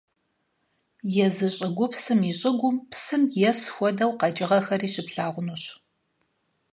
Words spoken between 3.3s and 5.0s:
ес хуэдэу къэкӀыгъэхэри